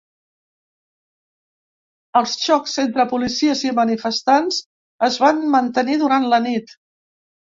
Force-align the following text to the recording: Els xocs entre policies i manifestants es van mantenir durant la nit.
Els 2.21 2.31
xocs 2.45 2.73
entre 2.85 3.05
policies 3.11 3.61
i 3.69 3.73
manifestants 3.81 4.59
es 5.09 5.19
van 5.25 5.43
mantenir 5.59 5.99
durant 6.05 6.29
la 6.33 6.41
nit. 6.47 6.77